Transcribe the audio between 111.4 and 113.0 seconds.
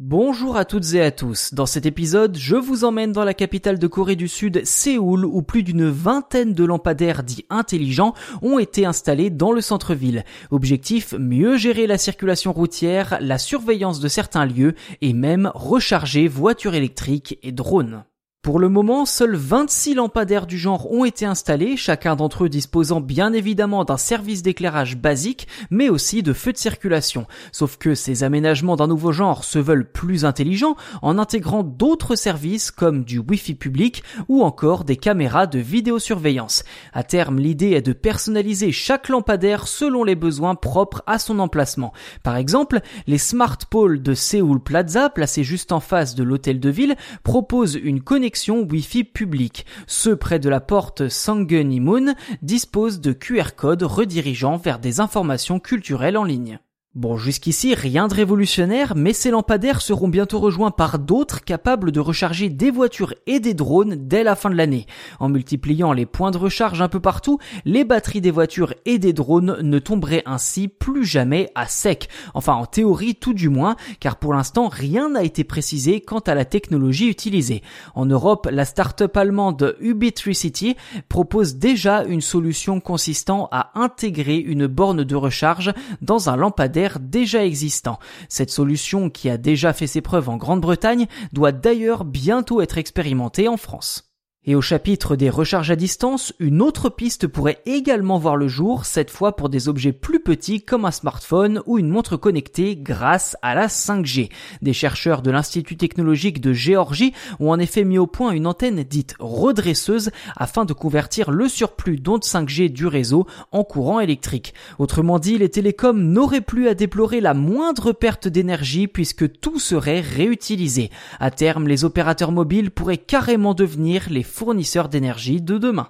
surplus d'ondes 5G du